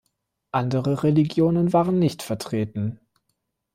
Andere 0.51 1.03
Religionen 1.03 1.73
waren 1.73 1.99
nicht 1.99 2.23
vertreten. 2.23 2.99